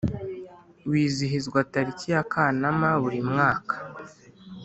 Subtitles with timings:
[0.89, 3.75] wizihizwa tariki ya kanama buri mwaka